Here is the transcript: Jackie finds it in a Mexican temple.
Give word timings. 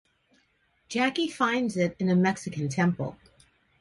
Jackie 0.89 1.27
finds 1.27 1.77
it 1.77 1.95
in 1.99 2.09
a 2.09 2.15
Mexican 2.15 2.67
temple. 2.69 3.15